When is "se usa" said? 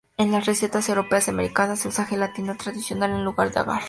1.81-2.05